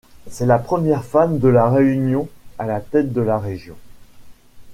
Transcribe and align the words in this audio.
C'est 0.27 0.47
la 0.47 0.57
première 0.57 1.03
femme 1.05 1.37
de 1.37 1.47
La 1.47 1.69
Réunion 1.69 2.27
à 2.57 2.65
la 2.65 2.79
tête 2.81 3.13
de 3.13 3.21
La 3.21 3.37
Région. 3.37 3.75